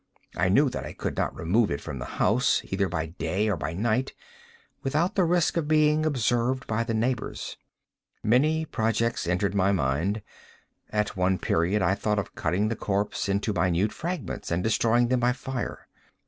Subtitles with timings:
[0.35, 3.55] I knew that I could not remove it from the house, either by day or
[3.55, 4.15] by night,
[4.81, 7.55] without the risk of being observed by the neighbors.
[8.23, 10.23] Many projects entered my mind.
[10.89, 15.19] At one period I thought of cutting the corpse into minute fragments, and destroying them
[15.19, 15.87] by fire.